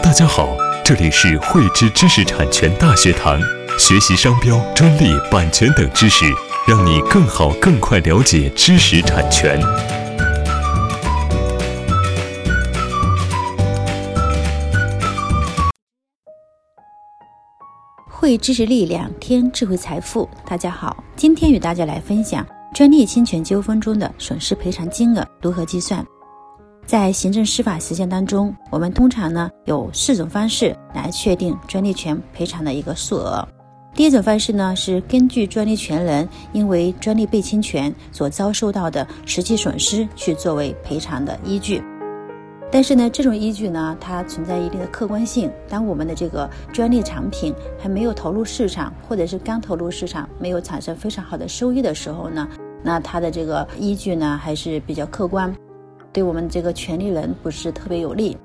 [0.00, 3.38] 大家好，这里是汇知知识产权大学堂，
[3.78, 6.24] 学习商标、专利、版权等知识，
[6.66, 9.60] 让你更好、更快了解知识产权。
[18.08, 20.26] 汇知识力量，添智慧财富。
[20.46, 26.02] 大家好，今天与大家来分享专利侵权纠纷中的损失赔偿金额如何计算。
[26.84, 33.46] 在行政司法实践当中，我们通常呢有四种方式来确定专利权赔偿的一个数额。
[33.94, 41.82] 第一种方式呢是根据专利权人因为专利被侵权所遭受到的实际损失去作为赔偿的依据。
[42.70, 45.52] 但是呢，这种依据呢，它存在一定的客观性。
[45.68, 52.48] 当我们的这个专利产品还没有投入市场，或者是刚投入市场没有产生非常好的收益的时候呢，
[52.82, 55.54] 那它的这个依据呢还是比较客观。
[56.12, 58.36] 对我们这个权利人不是特别有利。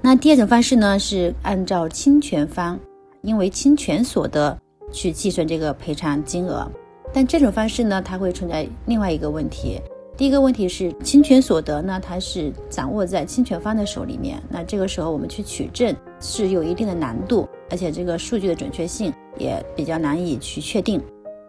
[0.00, 2.78] 那第二种方式呢，是按照侵权方
[3.22, 4.56] 因为侵权所得
[4.92, 6.70] 去计算这个赔偿金额。
[7.12, 9.80] 但这种方式呢，它会存在另外一个问题。
[10.16, 14.40] 第一个问题是侵权所得呢，它是掌握在侵权方的手里面。
[14.48, 21.00] 那这个时候我们去取证是有一定的难度，而且这个数据的准确性也比较难以去确定。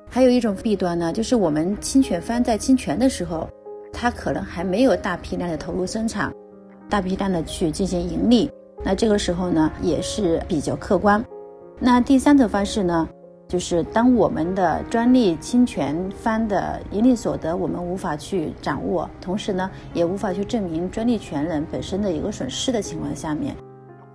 [0.09, 3.49] 还有一种弊端呢，就是我们侵权方在侵权的时候。
[4.05, 6.31] 它可能还没有大批量的投入生产，
[6.87, 8.51] 大批量的去进行盈利，
[8.83, 11.25] 那这个时候呢也是比较客观。
[11.79, 13.09] 那第三种方式呢，
[13.47, 23.55] 就是当我们的专利侵权方的盈利所得我们无法去掌握，同时呢也无法去证明专利权人本身的一个损失的情况下面，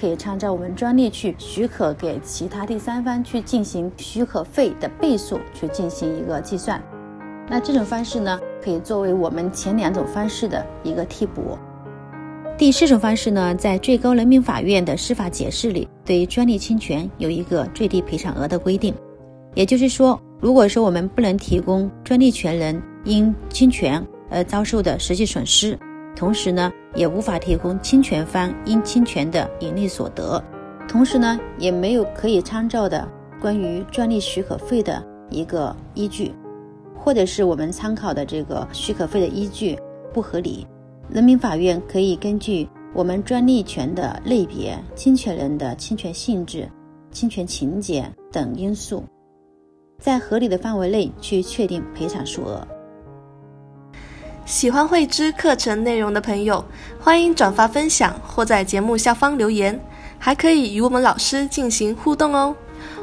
[0.00, 6.80] 可以参照我们专利去许可给其他第三方去进行许可费的倍数去进行一个计算。
[7.48, 11.58] 那这种方式呢，可以作为我们前两种方式的一个替补。
[12.58, 18.94] 第四种方式呢，在最高人民法院的司法解释里，对专利侵权有一个最低赔偿额的规定。
[19.54, 25.78] 也就是说，如果说我们不能提供专利权人因侵权而遭受的实际损失，
[26.14, 30.42] 同时呢，也无法提供侵权方因侵权的盈利所得，
[30.86, 33.08] 同时呢，也没有可以参照的
[33.40, 36.34] 关于专利许可费的一个依据。
[37.02, 39.76] 或者是我们参考的这个许可费的依据
[40.12, 40.66] 不合理，
[41.08, 46.68] 人民法院可以根据我们专利权的类别、侵权人的侵权性质、
[47.10, 49.02] 侵权情节等因素，
[49.98, 52.66] 在合理的范围内去确定赔偿数额。
[54.44, 56.64] 喜欢慧知课程内容的朋友，
[57.00, 59.78] 欢迎转发分享或在节目下方留言，
[60.18, 62.54] 还可以与我们老师进行互动哦。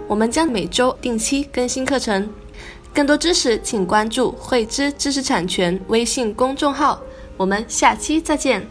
[0.08, 2.29] 我们将每周定期更新课程。
[2.97, 7.00] 更多知识，请关注“汇知知识产权”微信公众号。
[7.38, 8.68] 我们下期再见。